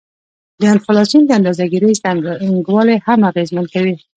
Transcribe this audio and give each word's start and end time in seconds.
د 0.59 0.61
انفلاسیون 0.73 1.23
د 1.25 1.31
اندازه 1.39 1.63
ګيرۍ 1.71 1.93
څرنګوالی 2.03 2.97
هم 3.05 3.19
اغیزمن 3.29 3.65
کوي 3.73 3.95